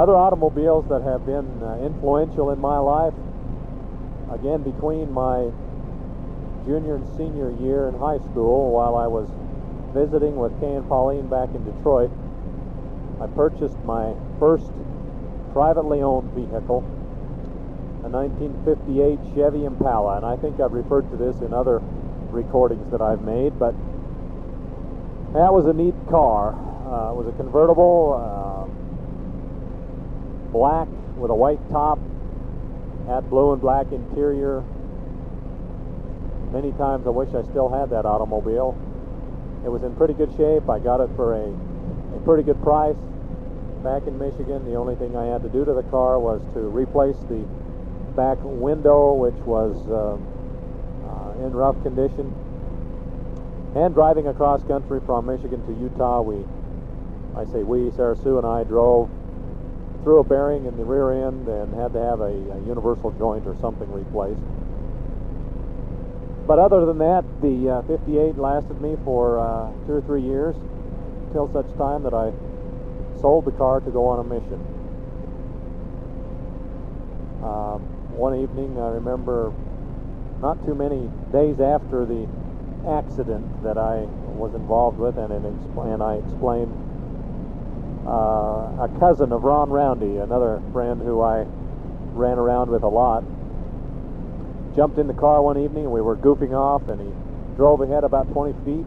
other 0.00 0.16
automobiles 0.16 0.86
that 0.88 1.02
have 1.02 1.26
been 1.26 1.46
uh, 1.62 1.78
influential 1.84 2.50
in 2.50 2.58
my 2.58 2.78
life, 2.78 3.14
again, 4.32 4.62
between 4.62 5.12
my 5.12 5.50
junior 6.66 6.96
and 6.96 7.06
senior 7.16 7.50
year 7.60 7.88
in 7.88 7.94
high 7.98 8.18
school 8.18 8.72
while 8.72 8.96
I 8.96 9.06
was 9.06 9.28
visiting 9.92 10.36
with 10.36 10.58
Kay 10.60 10.74
and 10.74 10.88
Pauline 10.88 11.28
back 11.28 11.50
in 11.54 11.62
Detroit. 11.64 12.10
I 13.20 13.26
purchased 13.28 13.78
my 13.84 14.14
first 14.40 14.72
privately 15.52 16.02
owned 16.02 16.32
vehicle, 16.32 16.82
a 18.02 18.08
1958 18.08 19.36
Chevy 19.36 19.64
Impala, 19.64 20.16
and 20.16 20.26
I 20.26 20.36
think 20.36 20.58
I've 20.58 20.72
referred 20.72 21.08
to 21.10 21.16
this 21.16 21.40
in 21.42 21.52
other 21.52 21.80
recordings 22.30 22.90
that 22.90 23.00
I've 23.00 23.22
made, 23.22 23.58
but 23.58 23.72
that 25.32 25.52
was 25.52 25.66
a 25.66 25.72
neat 25.72 25.94
car. 26.10 26.54
Uh, 26.54 27.12
it 27.12 27.16
was 27.16 27.26
a 27.28 27.36
convertible, 27.36 28.18
uh, 28.18 28.66
black 30.50 30.88
with 31.16 31.30
a 31.30 31.34
white 31.34 31.60
top, 31.70 31.98
had 33.06 33.28
blue 33.30 33.52
and 33.52 33.60
black 33.60 33.92
interior, 33.92 34.64
Many 36.54 36.70
times 36.78 37.04
I 37.04 37.10
wish 37.10 37.34
I 37.34 37.42
still 37.50 37.68
had 37.68 37.90
that 37.90 38.06
automobile. 38.06 38.78
It 39.66 39.68
was 39.68 39.82
in 39.82 39.90
pretty 39.96 40.14
good 40.14 40.30
shape. 40.36 40.70
I 40.70 40.78
got 40.78 41.00
it 41.00 41.10
for 41.16 41.34
a, 41.34 41.50
a 41.50 42.20
pretty 42.22 42.44
good 42.44 42.62
price 42.62 42.94
back 43.82 44.06
in 44.06 44.14
Michigan. 44.16 44.64
The 44.64 44.78
only 44.78 44.94
thing 44.94 45.16
I 45.16 45.26
had 45.26 45.42
to 45.42 45.48
do 45.48 45.64
to 45.64 45.74
the 45.74 45.82
car 45.90 46.20
was 46.20 46.40
to 46.54 46.60
replace 46.60 47.18
the 47.26 47.42
back 48.14 48.38
window, 48.40 49.14
which 49.18 49.34
was 49.42 49.74
uh, 49.90 50.14
uh, 50.14 51.44
in 51.44 51.50
rough 51.50 51.74
condition. 51.82 52.30
And 53.74 53.92
driving 53.92 54.28
across 54.28 54.62
country 54.62 55.00
from 55.04 55.26
Michigan 55.26 55.58
to 55.66 55.72
Utah, 55.74 56.22
we, 56.22 56.46
I 57.34 57.50
say 57.50 57.66
we, 57.66 57.90
Sarah 57.98 58.14
Sue 58.14 58.38
and 58.38 58.46
I 58.46 58.62
drove 58.62 59.10
through 60.04 60.20
a 60.20 60.24
bearing 60.24 60.66
in 60.66 60.76
the 60.76 60.84
rear 60.84 61.26
end 61.26 61.48
and 61.48 61.74
had 61.74 61.92
to 61.94 61.98
have 61.98 62.20
a, 62.20 62.30
a 62.30 62.62
universal 62.62 63.10
joint 63.18 63.44
or 63.44 63.58
something 63.58 63.90
replaced. 63.90 64.38
But 66.46 66.58
other 66.58 66.84
than 66.84 66.98
that, 66.98 67.24
the 67.40 67.70
uh, 67.70 67.82
58 67.82 68.36
lasted 68.36 68.80
me 68.80 68.96
for 69.04 69.40
uh, 69.40 69.72
two 69.86 69.92
or 69.92 70.02
three 70.02 70.22
years 70.22 70.54
until 71.26 71.50
such 71.52 71.66
time 71.78 72.02
that 72.02 72.12
I 72.12 72.32
sold 73.20 73.46
the 73.46 73.52
car 73.52 73.80
to 73.80 73.90
go 73.90 74.06
on 74.08 74.20
a 74.20 74.24
mission. 74.24 74.60
Um, 77.42 77.80
one 78.12 78.36
evening, 78.36 78.78
I 78.78 78.88
remember 78.88 79.52
not 80.40 80.64
too 80.66 80.74
many 80.74 81.10
days 81.32 81.60
after 81.60 82.04
the 82.04 82.28
accident 82.88 83.62
that 83.62 83.78
I 83.78 84.04
was 84.36 84.54
involved 84.54 84.98
with, 84.98 85.16
and, 85.16 85.32
and 85.32 86.02
I 86.02 86.16
explained 86.16 86.72
uh, 88.06 88.84
a 88.84 88.90
cousin 89.00 89.32
of 89.32 89.44
Ron 89.44 89.70
Roundy, 89.70 90.18
another 90.18 90.60
friend 90.72 91.00
who 91.00 91.22
I 91.22 91.46
ran 92.12 92.38
around 92.38 92.68
with 92.68 92.82
a 92.82 92.88
lot, 92.88 93.24
jumped 94.76 94.98
in 94.98 95.06
the 95.06 95.14
car 95.14 95.40
one 95.42 95.58
evening 95.58 95.84
and 95.84 95.92
we 95.92 96.00
were 96.00 96.16
goofing 96.16 96.52
off 96.52 96.88
and 96.88 97.00
he 97.00 97.10
drove 97.56 97.80
ahead 97.80 98.02
about 98.02 98.30
20 98.32 98.52
feet, 98.66 98.86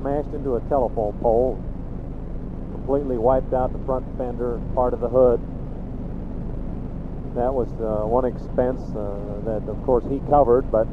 smashed 0.00 0.32
into 0.32 0.56
a 0.56 0.60
telephone 0.68 1.12
pole, 1.20 1.60
completely 2.72 3.18
wiped 3.18 3.52
out 3.52 3.72
the 3.72 3.82
front 3.84 4.04
fender, 4.16 4.58
part 4.74 4.94
of 4.94 5.00
the 5.00 5.08
hood. 5.08 5.40
That 7.36 7.52
was 7.52 7.68
uh, 7.84 8.08
one 8.08 8.24
expense 8.24 8.80
uh, 8.96 9.44
that, 9.44 9.68
of 9.68 9.76
course, 9.84 10.04
he 10.08 10.24
covered, 10.32 10.72
but 10.72 10.88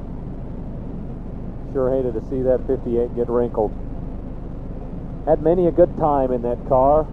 sure 1.71 1.95
hated 1.95 2.13
to 2.19 2.23
see 2.27 2.43
that 2.43 2.59
58 2.67 3.15
get 3.15 3.29
wrinkled. 3.29 3.71
Had 5.25 5.41
many 5.41 5.67
a 5.67 5.71
good 5.71 5.95
time 5.95 6.35
in 6.35 6.41
that 6.43 6.59
car. 6.67 7.07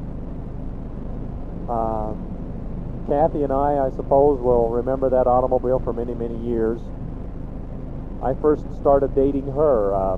Uh, 1.71 2.11
Kathy 3.07 3.47
and 3.47 3.53
I, 3.53 3.87
I 3.87 3.91
suppose, 3.95 4.43
will 4.43 4.69
remember 4.69 5.09
that 5.11 5.31
automobile 5.31 5.79
for 5.79 5.93
many, 5.93 6.15
many 6.15 6.37
years. 6.51 6.81
I 8.23 8.35
first 8.35 8.65
started 8.81 9.15
dating 9.15 9.47
her 9.53 9.95
uh, 9.95 10.17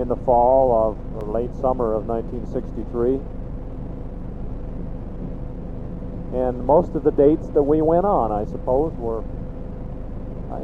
in 0.00 0.08
the 0.08 0.16
fall 0.24 0.72
of, 0.72 1.28
late 1.28 1.54
summer 1.60 1.92
of 1.94 2.06
1963. 2.06 3.20
And 6.32 6.64
most 6.64 6.94
of 6.94 7.04
the 7.04 7.10
dates 7.10 7.48
that 7.48 7.62
we 7.62 7.82
went 7.82 8.06
on, 8.06 8.32
I 8.32 8.46
suppose, 8.50 8.92
were 8.94 9.22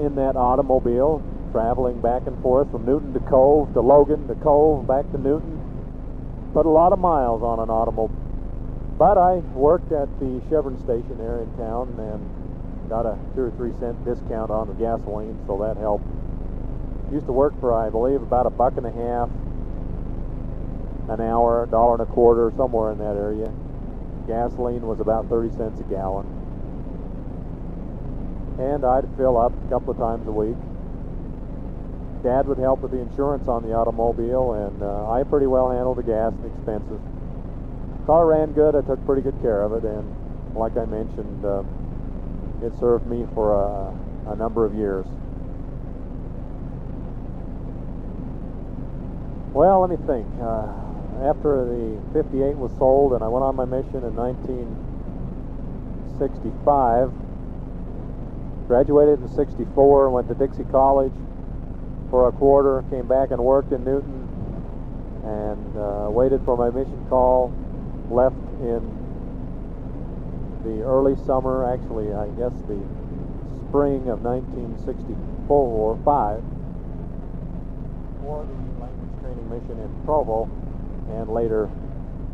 in 0.00 0.14
that 0.16 0.36
automobile, 0.36 1.22
traveling 1.52 2.00
back 2.00 2.26
and 2.26 2.40
forth 2.42 2.70
from 2.70 2.86
Newton 2.86 3.12
to 3.12 3.20
Cove 3.20 3.72
to 3.74 3.80
Logan 3.80 4.26
to 4.28 4.34
Cove, 4.36 4.86
back 4.86 5.10
to 5.12 5.18
Newton. 5.18 5.60
Put 6.54 6.64
a 6.64 6.70
lot 6.70 6.92
of 6.92 6.98
miles 6.98 7.42
on 7.42 7.58
an 7.60 7.68
automobile. 7.68 8.16
But 8.98 9.18
I 9.18 9.36
worked 9.52 9.92
at 9.92 10.08
the 10.20 10.40
Chevron 10.48 10.78
station 10.78 11.18
there 11.18 11.42
in 11.42 11.52
town 11.58 11.94
and 11.98 12.45
got 12.86 13.06
a 13.06 13.18
two 13.34 13.42
or 13.42 13.50
three 13.52 13.72
cent 13.78 14.02
discount 14.04 14.50
on 14.50 14.68
the 14.68 14.74
gasoline, 14.74 15.38
so 15.46 15.58
that 15.58 15.76
helped. 15.76 16.06
Used 17.12 17.26
to 17.26 17.32
work 17.32 17.58
for, 17.60 17.72
I 17.72 17.90
believe, 17.90 18.22
about 18.22 18.46
a 18.46 18.50
buck 18.50 18.76
and 18.76 18.86
a 18.86 18.90
half 18.90 19.30
an 21.08 21.20
hour, 21.20 21.62
a 21.62 21.66
dollar 21.68 21.94
and 21.94 22.02
a 22.02 22.12
quarter, 22.12 22.52
somewhere 22.56 22.90
in 22.90 22.98
that 22.98 23.16
area. 23.16 23.52
Gasoline 24.26 24.82
was 24.82 24.98
about 24.98 25.28
30 25.28 25.56
cents 25.56 25.80
a 25.80 25.84
gallon. 25.84 26.26
And 28.58 28.84
I'd 28.84 29.06
fill 29.16 29.38
up 29.38 29.52
a 29.52 29.68
couple 29.68 29.92
of 29.92 29.98
times 29.98 30.26
a 30.26 30.32
week. 30.32 30.56
Dad 32.24 32.48
would 32.48 32.58
help 32.58 32.80
with 32.80 32.90
the 32.90 32.98
insurance 32.98 33.46
on 33.46 33.62
the 33.62 33.72
automobile, 33.72 34.54
and 34.54 34.82
uh, 34.82 35.10
I 35.10 35.22
pretty 35.22 35.46
well 35.46 35.70
handled 35.70 35.98
the 35.98 36.02
gas 36.02 36.32
and 36.32 36.50
expenses. 36.50 36.98
Car 38.06 38.26
ran 38.26 38.52
good. 38.52 38.74
I 38.74 38.80
took 38.82 39.04
pretty 39.06 39.22
good 39.22 39.40
care 39.42 39.62
of 39.62 39.72
it, 39.74 39.84
and 39.84 40.56
like 40.56 40.76
I 40.76 40.86
mentioned, 40.86 41.44
uh, 41.44 41.62
it 42.62 42.72
served 42.78 43.06
me 43.06 43.26
for 43.34 43.54
a, 43.54 43.92
a 44.32 44.36
number 44.36 44.64
of 44.64 44.74
years. 44.74 45.06
Well, 49.52 49.80
let 49.80 49.90
me 49.90 49.96
think. 50.06 50.26
Uh, 50.40 50.68
after 51.24 51.64
the 51.64 51.98
58 52.12 52.56
was 52.56 52.70
sold 52.76 53.14
and 53.14 53.24
I 53.24 53.28
went 53.28 53.42
on 53.42 53.56
my 53.56 53.64
mission 53.64 54.04
in 54.04 54.14
1965, 54.14 57.10
graduated 58.68 59.22
in 59.22 59.28
64, 59.28 60.10
went 60.10 60.28
to 60.28 60.34
Dixie 60.34 60.64
College 60.64 61.14
for 62.10 62.28
a 62.28 62.32
quarter, 62.32 62.84
came 62.90 63.08
back 63.08 63.30
and 63.30 63.42
worked 63.42 63.72
in 63.72 63.82
Newton, 63.84 64.28
and 65.24 65.78
uh, 65.78 66.10
waited 66.10 66.44
for 66.44 66.54
my 66.56 66.68
mission 66.70 67.06
call, 67.08 67.50
left 68.10 68.36
in 68.60 68.80
the 70.66 70.82
early 70.82 71.14
summer, 71.26 71.62
actually, 71.72 72.10
I 72.12 72.26
guess 72.34 72.52
the 72.66 72.82
spring 73.68 74.10
of 74.10 74.26
1964 74.26 75.14
or 75.46 75.94
5, 76.02 76.42
for 78.18 78.42
the 78.42 78.58
language 78.82 79.14
training 79.22 79.46
mission 79.46 79.78
in 79.78 79.90
Provo 80.04 80.50
and 81.14 81.30
later 81.30 81.70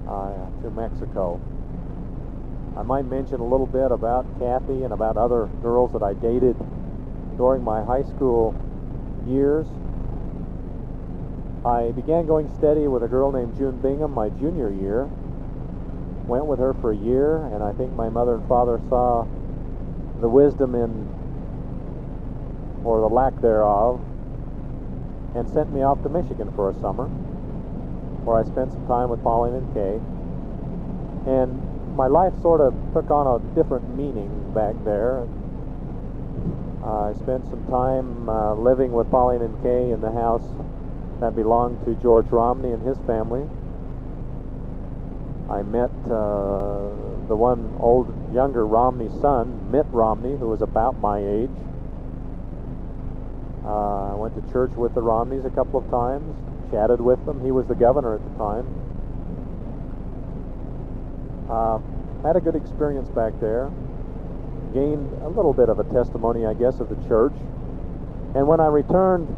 uh, 0.08 0.48
to 0.64 0.70
Mexico. 0.72 1.40
I 2.74 2.82
might 2.82 3.04
mention 3.04 3.40
a 3.40 3.44
little 3.44 3.66
bit 3.66 3.92
about 3.92 4.24
Kathy 4.40 4.82
and 4.82 4.94
about 4.94 5.18
other 5.18 5.46
girls 5.60 5.92
that 5.92 6.02
I 6.02 6.14
dated 6.14 6.56
during 7.36 7.62
my 7.62 7.84
high 7.84 8.02
school 8.02 8.56
years. 9.28 9.66
I 11.66 11.92
began 11.92 12.26
going 12.26 12.48
steady 12.56 12.88
with 12.88 13.02
a 13.02 13.08
girl 13.08 13.30
named 13.30 13.58
June 13.58 13.76
Bingham 13.76 14.12
my 14.12 14.30
junior 14.30 14.72
year. 14.72 15.10
Went 16.26 16.46
with 16.46 16.58
her 16.60 16.72
for 16.74 16.92
a 16.92 16.96
year, 16.96 17.46
and 17.46 17.62
I 17.62 17.72
think 17.72 17.94
my 17.94 18.08
mother 18.08 18.34
and 18.36 18.48
father 18.48 18.80
saw 18.88 19.26
the 20.20 20.28
wisdom 20.28 20.74
in, 20.74 21.08
or 22.84 23.00
the 23.00 23.08
lack 23.12 23.40
thereof, 23.42 24.00
and 25.34 25.48
sent 25.50 25.72
me 25.72 25.82
off 25.82 26.02
to 26.02 26.08
Michigan 26.08 26.50
for 26.54 26.70
a 26.70 26.74
summer 26.80 27.10
where 28.24 28.38
I 28.38 28.44
spent 28.44 28.70
some 28.70 28.86
time 28.86 29.10
with 29.10 29.22
Pauline 29.22 29.54
and 29.54 29.66
Kay. 29.74 29.98
And 31.26 31.96
my 31.96 32.06
life 32.06 32.32
sort 32.40 32.60
of 32.60 32.72
took 32.94 33.10
on 33.10 33.26
a 33.26 33.42
different 33.54 33.96
meaning 33.96 34.30
back 34.54 34.74
there. 34.84 35.26
Uh, 36.82 37.10
I 37.10 37.12
spent 37.14 37.46
some 37.50 37.66
time 37.66 38.28
uh, 38.28 38.54
living 38.54 38.92
with 38.92 39.10
Pauline 39.10 39.42
and 39.42 39.54
Kay 39.62 39.90
in 39.90 40.00
the 40.00 40.12
house 40.12 40.46
that 41.20 41.34
belonged 41.34 41.84
to 41.86 41.94
George 42.02 42.26
Romney 42.30 42.70
and 42.72 42.82
his 42.86 42.98
family. 43.06 43.46
I 45.52 45.60
met 45.60 45.90
uh, 46.08 46.88
the 47.28 47.36
one 47.36 47.76
old, 47.78 48.08
younger 48.32 48.66
Romney 48.66 49.10
son, 49.20 49.70
Mitt 49.70 49.84
Romney, 49.90 50.34
who 50.38 50.48
was 50.48 50.62
about 50.62 50.98
my 50.98 51.18
age. 51.18 51.52
Uh, 53.62 54.12
I 54.12 54.14
went 54.14 54.34
to 54.34 54.52
church 54.52 54.72
with 54.72 54.94
the 54.94 55.02
Romneys 55.02 55.44
a 55.44 55.50
couple 55.50 55.78
of 55.78 55.90
times 55.90 56.24
chatted 56.72 57.02
with 57.02 57.24
them. 57.26 57.44
He 57.44 57.52
was 57.52 57.66
the 57.66 57.74
governor 57.74 58.14
at 58.14 58.24
the 58.24 58.34
time. 58.38 58.66
Uh, 61.50 61.78
had 62.26 62.34
a 62.34 62.40
good 62.40 62.56
experience 62.56 63.10
back 63.10 63.38
there. 63.38 63.70
Gained 64.72 65.12
a 65.22 65.28
little 65.28 65.52
bit 65.52 65.68
of 65.68 65.78
a 65.78 65.84
testimony, 65.92 66.46
I 66.46 66.54
guess, 66.54 66.80
of 66.80 66.88
the 66.88 66.96
church. 67.06 67.34
And 68.34 68.48
when 68.48 68.58
I 68.58 68.68
returned, 68.68 69.28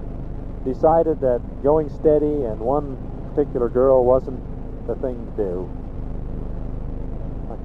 decided 0.64 1.20
that 1.20 1.42
going 1.64 1.90
steady 1.90 2.46
and 2.46 2.60
one 2.60 2.96
particular 3.34 3.68
girl 3.68 4.04
wasn't 4.04 4.38
the 4.86 4.94
thing 4.94 5.18
to 5.26 5.32
do. 5.36 5.83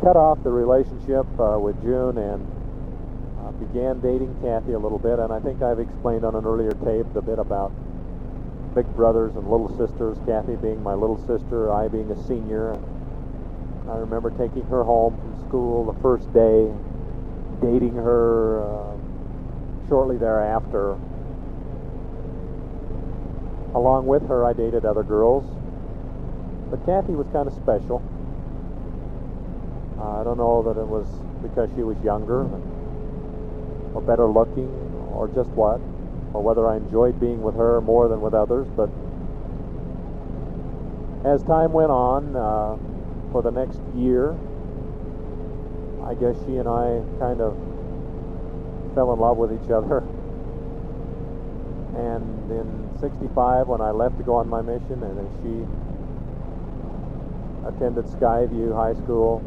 Cut 0.02 0.16
off 0.16 0.42
the 0.44 0.50
relationship 0.50 1.28
uh, 1.38 1.60
with 1.60 1.76
June 1.84 2.18
and 2.18 2.40
uh, 3.44 3.52
began 3.60 4.00
dating 4.00 4.34
Kathy 4.42 4.72
a 4.72 4.80
little 4.80 4.98
bit, 4.98 5.20
and 5.20 5.34
I 5.34 5.42
think 5.42 5.62
I've 5.62 5.80
explained 5.80 6.24
on 6.24 6.36
an 6.36 6.46
earlier 6.46 6.72
tape 6.72 7.14
a 7.18 7.22
bit 7.22 7.38
about 7.38 7.74
big 8.74 8.88
brothers 8.96 9.36
and 9.36 9.44
little 9.52 9.68
sisters, 9.76 10.18
Kathy 10.26 10.56
being 10.56 10.82
my 10.82 10.94
little 10.94 11.18
sister, 11.28 11.74
I 11.74 11.90
being 11.90 12.10
a 12.12 12.28
senior. 12.28 12.80
I 13.90 13.98
remember 13.98 14.30
taking 14.32 14.64
her 14.72 14.86
home 14.86 15.18
from 15.20 15.48
school 15.50 15.92
the 15.92 16.00
first 16.00 16.32
day, 16.32 16.72
dating 17.60 17.96
her 17.96 18.64
uh, 18.64 18.96
shortly 19.90 20.16
thereafter. 20.16 20.92
Along 23.76 24.06
with 24.08 24.26
her, 24.30 24.46
I 24.46 24.54
dated 24.54 24.86
other 24.86 25.04
girls, 25.04 25.44
but 26.72 26.86
Kathy 26.86 27.16
was 27.16 27.28
kind 27.34 27.50
of 27.50 27.54
special. 27.54 28.02
Uh, 30.00 30.22
I 30.22 30.24
don't 30.24 30.38
know 30.38 30.64
that 30.64 30.80
it 30.80 30.88
was 30.88 31.08
because 31.44 31.70
she 31.76 31.84
was 31.84 31.98
younger 32.04 32.48
or 33.94 34.02
better 34.02 34.26
looking 34.28 34.70
or 35.16 35.28
just 35.36 35.50
what 35.52 35.82
or 36.34 36.42
whether 36.42 36.68
I 36.68 36.78
enjoyed 36.78 37.20
being 37.20 37.42
with 37.44 37.56
her 37.56 37.82
more 37.82 38.08
than 38.08 38.22
with 38.22 38.34
others, 38.34 38.68
but 38.78 38.90
as 41.26 41.44
time 41.44 41.74
went 41.74 41.92
on, 41.92 42.36
uh, 42.36 42.78
for 43.32 43.42
the 43.44 43.52
next 43.52 43.80
year, 43.96 44.36
I 46.08 46.14
guess 46.16 46.36
she 46.46 46.56
and 46.56 46.68
I 46.68 47.04
kind 47.20 47.42
of 47.42 47.58
fell 48.96 49.12
in 49.14 49.20
love 49.20 49.38
with 49.38 49.52
each 49.52 49.70
other. 49.70 50.04
And 51.90 52.50
in 52.52 53.00
65, 53.02 53.68
when 53.68 53.82
I 53.82 53.90
left 53.90 54.18
to 54.18 54.24
go 54.24 54.36
on 54.36 54.48
my 54.48 54.62
mission, 54.62 55.02
and 55.04 55.18
then 55.18 55.30
she 55.42 55.66
attended 57.68 58.06
Skyview 58.06 58.76
High 58.78 58.94
School, 59.04 59.42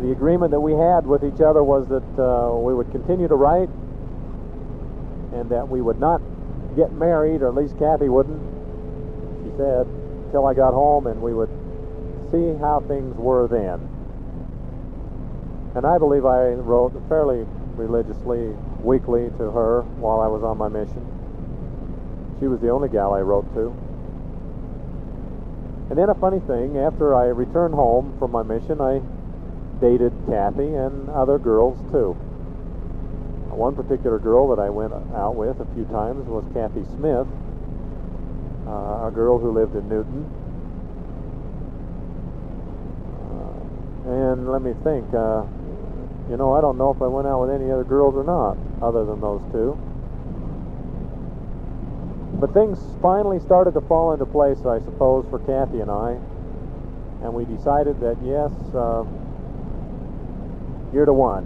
the 0.00 0.12
agreement 0.12 0.52
that 0.52 0.60
we 0.60 0.72
had 0.72 1.06
with 1.06 1.24
each 1.24 1.40
other 1.40 1.62
was 1.62 1.88
that 1.88 2.22
uh, 2.22 2.54
we 2.56 2.74
would 2.74 2.90
continue 2.92 3.26
to 3.26 3.34
write 3.34 3.68
and 5.32 5.50
that 5.50 5.68
we 5.68 5.80
would 5.80 5.98
not 5.98 6.22
get 6.76 6.92
married, 6.92 7.42
or 7.42 7.48
at 7.48 7.54
least 7.54 7.76
Kathy 7.78 8.08
wouldn't, 8.08 8.40
she 9.42 9.50
said, 9.56 9.86
till 10.30 10.46
I 10.46 10.54
got 10.54 10.72
home, 10.72 11.06
and 11.06 11.20
we 11.20 11.34
would 11.34 11.50
see 12.30 12.54
how 12.60 12.80
things 12.86 13.16
were 13.16 13.48
then. 13.48 13.82
And 15.74 15.84
I 15.84 15.98
believe 15.98 16.24
I 16.24 16.50
wrote 16.54 16.92
fairly 17.08 17.46
religiously 17.74 18.54
weekly 18.82 19.30
to 19.38 19.50
her 19.50 19.82
while 19.98 20.20
I 20.20 20.28
was 20.28 20.42
on 20.42 20.58
my 20.58 20.68
mission. 20.68 21.04
She 22.40 22.46
was 22.46 22.60
the 22.60 22.70
only 22.70 22.88
gal 22.88 23.14
I 23.14 23.20
wrote 23.20 23.52
to. 23.54 23.74
And 25.90 25.98
then 25.98 26.08
a 26.08 26.14
funny 26.14 26.40
thing, 26.40 26.78
after 26.78 27.14
I 27.14 27.26
returned 27.26 27.74
home 27.74 28.14
from 28.18 28.30
my 28.30 28.42
mission, 28.42 28.80
I 28.80 29.00
dated 29.80 30.12
Kathy 30.26 30.74
and 30.74 31.08
other 31.10 31.38
girls 31.38 31.78
too. 31.92 32.16
One 33.58 33.74
particular 33.74 34.20
girl 34.20 34.54
that 34.54 34.62
I 34.62 34.70
went 34.70 34.92
out 34.94 35.34
with 35.34 35.58
a 35.58 35.66
few 35.74 35.84
times 35.86 36.28
was 36.30 36.46
Kathy 36.54 36.86
Smith, 36.94 37.26
uh, 38.70 39.08
a 39.08 39.10
girl 39.10 39.42
who 39.42 39.50
lived 39.50 39.74
in 39.74 39.88
Newton. 39.88 40.22
Uh, 43.18 44.14
and 44.14 44.46
let 44.46 44.62
me 44.62 44.78
think, 44.86 45.10
uh, 45.10 45.42
you 46.30 46.38
know, 46.38 46.54
I 46.54 46.60
don't 46.62 46.78
know 46.78 46.94
if 46.94 47.02
I 47.02 47.08
went 47.10 47.26
out 47.26 47.42
with 47.42 47.50
any 47.50 47.66
other 47.68 47.82
girls 47.82 48.14
or 48.14 48.22
not, 48.22 48.54
other 48.80 49.04
than 49.04 49.20
those 49.20 49.42
two. 49.50 49.74
But 52.38 52.54
things 52.54 52.78
finally 53.02 53.40
started 53.40 53.74
to 53.74 53.80
fall 53.80 54.12
into 54.12 54.24
place, 54.24 54.62
I 54.64 54.78
suppose, 54.86 55.26
for 55.30 55.40
Kathy 55.40 55.80
and 55.82 55.90
I. 55.90 56.14
And 57.26 57.34
we 57.34 57.44
decided 57.44 57.98
that 58.06 58.22
yes, 58.22 58.54
uh, 60.88 60.94
you're 60.94 61.12
one. 61.12 61.44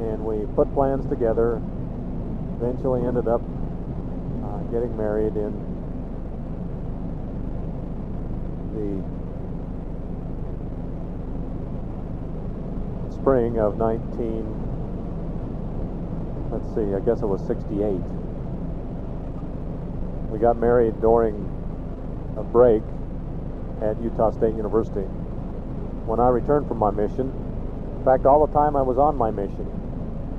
And 0.00 0.24
we 0.24 0.46
put 0.54 0.72
plans 0.74 1.06
together. 1.08 1.60
Eventually 2.60 3.06
ended 3.06 3.28
up 3.28 3.42
uh, 3.42 4.58
getting 4.70 4.96
married 4.96 5.36
in 5.36 5.52
the 8.74 9.02
spring 13.14 13.58
of 13.58 13.76
19 13.78 14.62
let's 16.52 16.68
see, 16.74 16.94
I 16.94 17.00
guess 17.00 17.22
it 17.22 17.26
was 17.26 17.40
68. 17.46 17.80
We 20.30 20.38
got 20.38 20.58
married 20.58 21.00
during 21.00 21.34
a 22.36 22.44
break 22.44 22.82
at 23.80 24.00
Utah 24.02 24.30
State 24.30 24.54
University. 24.54 25.08
When 26.12 26.20
I 26.20 26.28
returned 26.28 26.68
from 26.68 26.76
my 26.76 26.90
mission, 26.90 27.32
in 27.96 28.04
fact, 28.04 28.26
all 28.26 28.46
the 28.46 28.52
time 28.52 28.76
I 28.76 28.82
was 28.82 28.98
on 28.98 29.16
my 29.16 29.30
mission, 29.30 29.64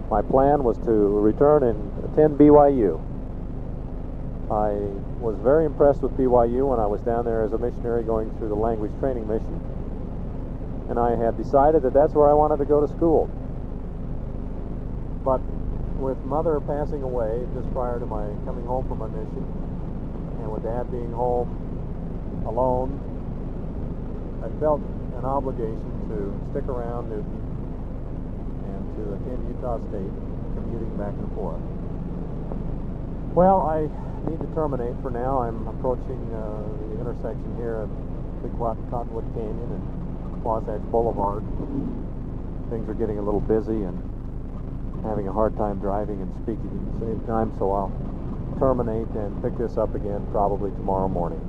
my 0.05 0.21
plan 0.21 0.63
was 0.63 0.77
to 0.85 0.93
return 0.93 1.63
and 1.63 1.81
attend 2.05 2.37
BYU. 2.37 3.01
I 4.53 4.77
was 5.17 5.33
very 5.41 5.65
impressed 5.65 6.03
with 6.03 6.13
BYU 6.13 6.69
when 6.69 6.79
I 6.79 6.85
was 6.85 7.01
down 7.01 7.25
there 7.25 7.41
as 7.41 7.53
a 7.53 7.57
missionary 7.57 8.03
going 8.03 8.29
through 8.37 8.49
the 8.49 8.55
language 8.55 8.91
training 8.99 9.25
mission. 9.25 9.57
And 10.93 10.99
I 10.99 11.17
had 11.17 11.41
decided 11.41 11.81
that 11.81 11.93
that's 11.97 12.13
where 12.13 12.29
I 12.29 12.33
wanted 12.33 12.57
to 12.57 12.65
go 12.65 12.85
to 12.85 12.87
school. 12.93 13.25
But 15.25 15.41
with 15.97 16.21
mother 16.21 16.61
passing 16.61 17.01
away 17.01 17.47
just 17.57 17.65
prior 17.73 17.97
to 17.97 18.05
my 18.05 18.29
coming 18.45 18.69
home 18.69 18.85
from 18.87 18.99
my 19.01 19.09
mission, 19.09 19.41
and 20.37 20.53
with 20.53 20.61
dad 20.61 20.91
being 20.93 21.11
home 21.17 21.49
alone, 22.45 22.93
I 24.45 24.53
felt 24.61 24.79
an 25.17 25.25
obligation 25.25 25.93
to 26.09 26.33
stick 26.51 26.65
around 26.67 27.09
Newton 27.09 27.39
and 28.69 28.81
to 28.97 29.01
attend 29.13 29.39
Utah 29.55 29.79
State, 29.89 30.13
commuting 30.55 30.93
back 30.97 31.13
and 31.13 31.29
forth. 31.35 31.61
Well, 33.33 33.61
I 33.65 33.89
need 34.29 34.39
to 34.39 34.49
terminate 34.53 34.95
for 35.01 35.09
now. 35.09 35.41
I'm 35.41 35.67
approaching 35.67 36.21
uh, 36.33 36.63
the 36.93 37.01
intersection 37.01 37.55
here 37.57 37.81
of 37.81 37.89
Big 38.43 38.51
Cottonwood 38.57 39.25
Canyon 39.33 39.69
and 39.73 40.43
Wasatch 40.43 40.81
Boulevard. 40.91 41.43
Things 42.69 42.87
are 42.89 42.93
getting 42.93 43.17
a 43.17 43.21
little 43.21 43.41
busy 43.41 43.83
and 43.83 43.97
having 45.03 45.27
a 45.27 45.33
hard 45.33 45.55
time 45.57 45.79
driving 45.79 46.21
and 46.21 46.31
speaking 46.43 46.71
at 46.71 46.99
the 46.99 47.05
same 47.05 47.19
time, 47.27 47.53
so 47.57 47.71
I'll 47.71 47.91
terminate 48.59 49.07
and 49.15 49.41
pick 49.43 49.57
this 49.57 49.77
up 49.77 49.95
again 49.95 50.25
probably 50.31 50.71
tomorrow 50.71 51.07
morning. 51.09 51.41